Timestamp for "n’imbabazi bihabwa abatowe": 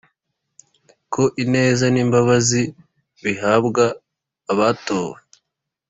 1.93-5.19